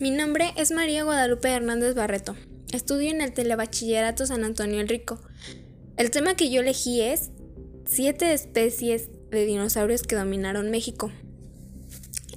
Mi 0.00 0.10
nombre 0.10 0.54
es 0.56 0.72
María 0.72 1.04
Guadalupe 1.04 1.50
Hernández 1.50 1.94
Barreto. 1.94 2.34
Estudio 2.72 3.10
en 3.10 3.20
el 3.20 3.34
Telebachillerato 3.34 4.24
San 4.24 4.44
Antonio 4.44 4.80
el 4.80 4.88
Rico. 4.88 5.20
El 5.98 6.10
tema 6.10 6.36
que 6.36 6.50
yo 6.50 6.62
elegí 6.62 7.02
es 7.02 7.28
siete 7.84 8.32
especies 8.32 9.10
de 9.30 9.44
dinosaurios 9.44 10.02
que 10.02 10.16
dominaron 10.16 10.70
México. 10.70 11.12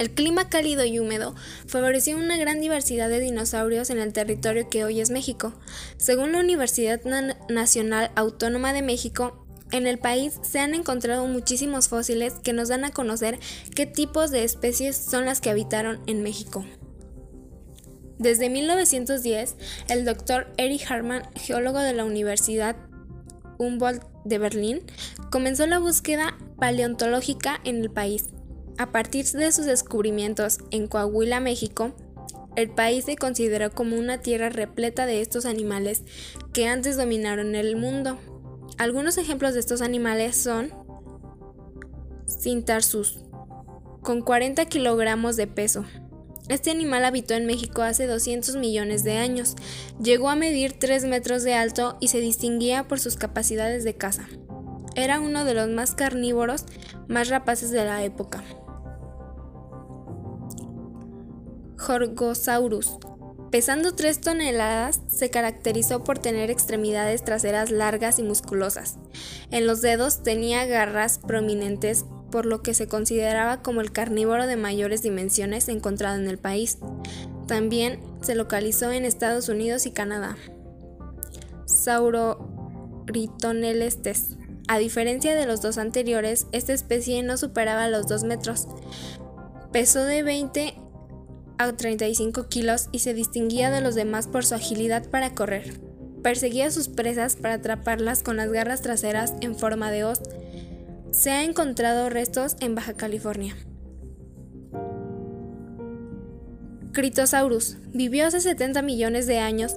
El 0.00 0.10
clima 0.10 0.48
cálido 0.48 0.84
y 0.84 0.98
húmedo 0.98 1.36
favoreció 1.68 2.16
una 2.16 2.36
gran 2.36 2.60
diversidad 2.60 3.08
de 3.08 3.20
dinosaurios 3.20 3.90
en 3.90 4.00
el 4.00 4.12
territorio 4.12 4.68
que 4.68 4.82
hoy 4.82 5.00
es 5.00 5.10
México. 5.10 5.54
Según 5.98 6.32
la 6.32 6.40
Universidad 6.40 7.00
Nacional 7.48 8.10
Autónoma 8.16 8.72
de 8.72 8.82
México, 8.82 9.46
en 9.70 9.86
el 9.86 10.00
país 10.00 10.40
se 10.42 10.58
han 10.58 10.74
encontrado 10.74 11.28
muchísimos 11.28 11.86
fósiles 11.86 12.32
que 12.42 12.54
nos 12.54 12.70
dan 12.70 12.84
a 12.84 12.90
conocer 12.90 13.38
qué 13.76 13.86
tipos 13.86 14.32
de 14.32 14.42
especies 14.42 14.96
son 14.96 15.26
las 15.26 15.40
que 15.40 15.50
habitaron 15.50 16.00
en 16.08 16.24
México. 16.24 16.66
Desde 18.22 18.48
1910, 18.50 19.56
el 19.88 20.04
doctor 20.04 20.46
Erich 20.56 20.88
Hartmann, 20.88 21.24
geólogo 21.34 21.80
de 21.80 21.92
la 21.92 22.04
Universidad 22.04 22.76
Humboldt 23.58 24.04
de 24.24 24.38
Berlín, 24.38 24.80
comenzó 25.32 25.66
la 25.66 25.80
búsqueda 25.80 26.38
paleontológica 26.56 27.60
en 27.64 27.78
el 27.78 27.90
país. 27.90 28.28
A 28.78 28.92
partir 28.92 29.26
de 29.26 29.50
sus 29.50 29.66
descubrimientos 29.66 30.58
en 30.70 30.86
Coahuila, 30.86 31.40
México, 31.40 31.96
el 32.54 32.70
país 32.70 33.06
se 33.06 33.16
consideró 33.16 33.72
como 33.72 33.96
una 33.96 34.18
tierra 34.18 34.50
repleta 34.50 35.04
de 35.04 35.20
estos 35.20 35.44
animales 35.44 36.04
que 36.52 36.68
antes 36.68 36.96
dominaron 36.96 37.56
el 37.56 37.74
mundo. 37.74 38.18
Algunos 38.78 39.18
ejemplos 39.18 39.54
de 39.54 39.60
estos 39.60 39.82
animales 39.82 40.36
son 40.36 40.72
Cintarsus, 42.28 43.24
con 44.00 44.22
40 44.22 44.64
kilogramos 44.66 45.34
de 45.34 45.48
peso. 45.48 45.84
Este 46.48 46.70
animal 46.70 47.04
habitó 47.04 47.34
en 47.34 47.46
México 47.46 47.82
hace 47.82 48.06
200 48.06 48.56
millones 48.56 49.04
de 49.04 49.16
años, 49.16 49.54
llegó 50.02 50.28
a 50.28 50.36
medir 50.36 50.72
3 50.72 51.04
metros 51.04 51.44
de 51.44 51.54
alto 51.54 51.96
y 52.00 52.08
se 52.08 52.18
distinguía 52.18 52.88
por 52.88 52.98
sus 52.98 53.16
capacidades 53.16 53.84
de 53.84 53.94
caza. 53.94 54.26
Era 54.94 55.20
uno 55.20 55.44
de 55.44 55.54
los 55.54 55.68
más 55.68 55.94
carnívoros, 55.94 56.64
más 57.08 57.28
rapaces 57.28 57.70
de 57.70 57.84
la 57.84 58.02
época. 58.02 58.42
Jorgosaurus. 61.78 62.98
Pesando 63.50 63.94
3 63.94 64.20
toneladas, 64.20 65.00
se 65.08 65.30
caracterizó 65.30 66.04
por 66.04 66.18
tener 66.18 66.50
extremidades 66.50 67.22
traseras 67.24 67.70
largas 67.70 68.18
y 68.18 68.22
musculosas. 68.22 68.96
En 69.50 69.66
los 69.66 69.82
dedos 69.82 70.22
tenía 70.22 70.64
garras 70.64 71.18
prominentes, 71.18 72.06
por 72.32 72.46
lo 72.46 72.62
que 72.62 72.74
se 72.74 72.88
consideraba 72.88 73.62
como 73.62 73.80
el 73.80 73.92
carnívoro 73.92 74.48
de 74.48 74.56
mayores 74.56 75.02
dimensiones 75.02 75.68
encontrado 75.68 76.18
en 76.18 76.26
el 76.26 76.38
país. 76.38 76.78
También 77.46 78.00
se 78.22 78.34
localizó 78.34 78.90
en 78.90 79.04
Estados 79.04 79.48
Unidos 79.48 79.86
y 79.86 79.92
Canadá. 79.92 80.36
Sauroritonelestes. 81.66 84.36
A 84.66 84.78
diferencia 84.78 85.34
de 85.34 85.46
los 85.46 85.60
dos 85.60 85.76
anteriores, 85.78 86.46
esta 86.50 86.72
especie 86.72 87.22
no 87.22 87.36
superaba 87.36 87.86
los 87.88 88.08
2 88.08 88.24
metros. 88.24 88.66
Pesó 89.72 90.04
de 90.04 90.22
20 90.22 90.74
a 91.58 91.72
35 91.72 92.48
kilos 92.48 92.88
y 92.92 93.00
se 93.00 93.12
distinguía 93.14 93.70
de 93.70 93.80
los 93.80 93.94
demás 93.94 94.26
por 94.26 94.44
su 94.44 94.54
agilidad 94.54 95.08
para 95.10 95.34
correr. 95.34 95.80
Perseguía 96.22 96.68
a 96.68 96.70
sus 96.70 96.88
presas 96.88 97.36
para 97.36 97.54
atraparlas 97.54 98.22
con 98.22 98.36
las 98.36 98.52
garras 98.52 98.80
traseras 98.80 99.34
en 99.40 99.56
forma 99.56 99.90
de 99.90 100.04
hoz. 100.04 100.20
Se 101.12 101.30
ha 101.30 101.44
encontrado 101.44 102.08
restos 102.08 102.56
en 102.60 102.74
Baja 102.74 102.94
California. 102.94 103.54
Critosaurus 106.92 107.76
vivió 107.92 108.26
hace 108.26 108.40
70 108.40 108.80
millones 108.80 109.26
de 109.26 109.38
años. 109.38 109.74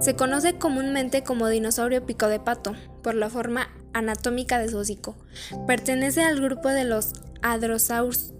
Se 0.00 0.16
conoce 0.16 0.58
comúnmente 0.58 1.22
como 1.22 1.48
dinosaurio 1.48 2.04
pico 2.04 2.26
de 2.26 2.40
pato 2.40 2.74
por 3.04 3.14
la 3.14 3.30
forma 3.30 3.68
anatómica 3.92 4.58
de 4.58 4.68
su 4.68 4.78
hocico. 4.78 5.16
Pertenece 5.68 6.22
al 6.22 6.40
grupo 6.40 6.68
de 6.68 6.84
los 6.84 7.12
Adrosaurus 7.40 8.32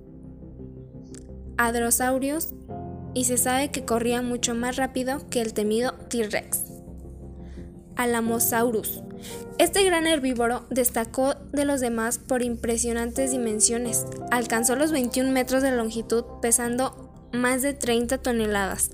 hadrosaurios 1.57 2.53
y 3.15 3.27
se 3.27 3.37
sabe 3.37 3.71
que 3.71 3.85
corría 3.85 4.23
mucho 4.23 4.57
más 4.57 4.75
rápido 4.75 5.29
que 5.31 5.41
el 5.41 5.55
temido 5.55 5.93
T-Rex. 6.09 6.74
Alamosaurus. 7.97 9.03
Este 9.59 9.85
gran 9.85 10.07
herbívoro 10.07 10.67
destacó 10.71 11.35
de 11.53 11.65
los 11.65 11.81
demás 11.81 12.19
por 12.19 12.43
impresionantes 12.43 13.31
dimensiones. 13.31 14.07
Alcanzó 14.31 14.77
los 14.77 14.91
21 14.91 15.31
metros 15.31 15.63
de 15.63 15.71
longitud 15.73 16.25
pesando 16.43 17.29
más 17.33 17.63
de 17.63 17.73
30 17.75 18.19
toneladas. 18.19 18.91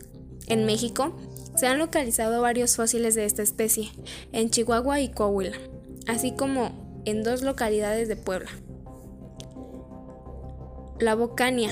En 0.47 0.67
México 0.67 1.17
se 1.57 1.67
han 1.67 1.79
localizado 1.79 2.41
varios 2.43 2.77
fósiles 2.77 3.15
de 3.15 3.25
esta 3.25 3.43
especie, 3.43 3.91
en 4.33 4.51
Chihuahua 4.51 5.01
y 5.01 5.11
Coahuila, 5.11 5.57
así 6.07 6.33
como 6.33 7.03
en 7.05 7.23
dos 7.23 7.43
localidades 7.43 8.09
de 8.09 8.17
Puebla. 8.17 8.51
La 10.99 11.15
Bocania. 11.15 11.71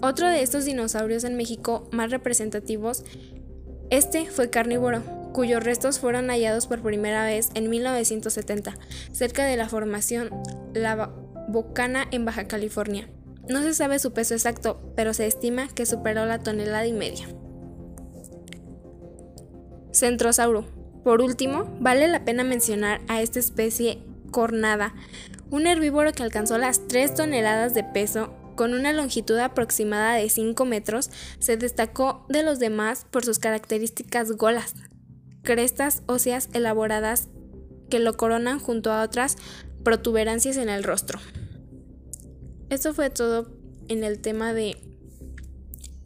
Otro 0.00 0.28
de 0.28 0.42
estos 0.42 0.64
dinosaurios 0.64 1.24
en 1.24 1.36
México 1.36 1.88
más 1.90 2.10
representativos, 2.10 3.04
este 3.90 4.26
fue 4.26 4.50
carnívoro, 4.50 5.02
cuyos 5.32 5.62
restos 5.62 5.98
fueron 5.98 6.28
hallados 6.28 6.66
por 6.66 6.82
primera 6.82 7.24
vez 7.24 7.50
en 7.54 7.70
1970, 7.70 8.76
cerca 9.12 9.44
de 9.44 9.56
la 9.56 9.68
formación 9.68 10.30
La 10.74 11.12
Bocana 11.48 12.06
en 12.10 12.24
Baja 12.24 12.48
California. 12.48 13.08
No 13.48 13.62
se 13.62 13.72
sabe 13.72 13.98
su 13.98 14.12
peso 14.12 14.34
exacto, 14.34 14.92
pero 14.94 15.14
se 15.14 15.26
estima 15.26 15.68
que 15.68 15.86
superó 15.86 16.26
la 16.26 16.38
tonelada 16.40 16.86
y 16.86 16.92
media. 16.92 17.26
Centrosauro. 19.92 20.66
Por 21.02 21.22
último, 21.22 21.64
vale 21.80 22.08
la 22.08 22.24
pena 22.24 22.44
mencionar 22.44 23.00
a 23.08 23.22
esta 23.22 23.38
especie 23.38 24.02
cornada, 24.30 24.94
un 25.50 25.66
herbívoro 25.66 26.12
que 26.12 26.22
alcanzó 26.22 26.58
las 26.58 26.86
3 26.86 27.14
toneladas 27.14 27.72
de 27.72 27.84
peso 27.84 28.34
con 28.56 28.74
una 28.74 28.92
longitud 28.92 29.38
aproximada 29.38 30.14
de 30.14 30.28
5 30.28 30.64
metros, 30.64 31.10
se 31.38 31.56
destacó 31.56 32.26
de 32.28 32.42
los 32.42 32.58
demás 32.58 33.06
por 33.10 33.24
sus 33.24 33.38
características 33.38 34.32
golas, 34.32 34.74
crestas 35.48 36.02
óseas 36.04 36.50
elaboradas 36.52 37.28
que 37.88 38.00
lo 38.00 38.18
coronan 38.18 38.58
junto 38.58 38.92
a 38.92 39.02
otras 39.02 39.38
protuberancias 39.82 40.58
en 40.58 40.68
el 40.68 40.84
rostro. 40.84 41.20
Esto 42.68 42.92
fue 42.92 43.08
todo 43.08 43.50
en 43.88 44.04
el 44.04 44.20
tema 44.20 44.52
de 44.52 44.76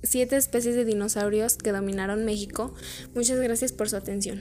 siete 0.05 0.37
especies 0.37 0.77
de 0.77 0.85
dinosaurios 0.85 1.57
que 1.57 1.73
dominaron 1.73 2.25
México. 2.25 2.73
Muchas 3.17 3.41
gracias 3.41 3.73
por 3.73 3.91
su 3.91 3.97
atención. 3.97 4.41